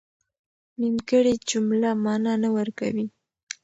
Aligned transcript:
نيمګړې 0.79 1.33
جمله 1.49 1.89
مانا 2.03 2.33
نه 2.43 2.49
ورکوي. 2.57 3.05